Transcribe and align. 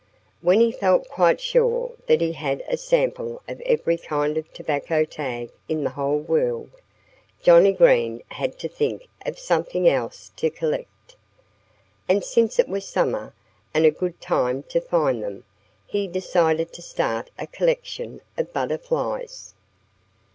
When 0.41 0.61
he 0.61 0.71
felt 0.71 1.07
quite 1.09 1.39
sure 1.39 1.93
that 2.07 2.21
he 2.21 2.31
had 2.31 2.63
a 2.67 2.75
sample 2.75 3.43
of 3.47 3.61
every 3.61 3.97
kind 3.99 4.35
of 4.35 4.51
tobacco 4.51 5.05
tag 5.05 5.51
in 5.69 5.83
the 5.83 5.91
whole 5.91 6.17
world, 6.17 6.71
Johnnie 7.43 7.71
Green 7.73 8.23
had 8.29 8.57
to 8.61 8.67
think 8.67 9.07
of 9.27 9.37
something 9.37 9.87
else 9.87 10.31
to 10.37 10.49
collect. 10.49 11.15
And 12.09 12.23
since 12.23 12.57
it 12.57 12.67
was 12.67 12.83
summer, 12.89 13.35
and 13.75 13.85
a 13.85 13.91
good 13.91 14.19
time 14.19 14.63
to 14.69 14.81
find 14.81 15.21
them, 15.21 15.43
he 15.85 16.07
decided 16.07 16.73
to 16.73 16.81
start 16.81 17.29
a 17.37 17.45
collection 17.45 18.21
of 18.39 18.51
butterflies. 18.51 19.53